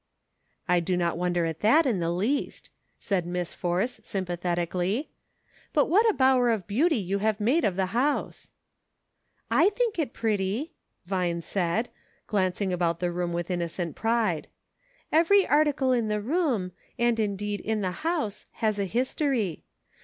[0.67, 5.11] "I do not wonder at that in the least," said Miss Force sympathetically;"
[5.73, 8.51] but what a bower of beauty you have made of the house!""
[9.61, 10.73] I think it pretty,"
[11.05, 11.89] Vine said,
[12.25, 17.81] glancing about the room with innocent pride;*' every article in the room, and indeed in
[17.81, 19.65] the house, has a history.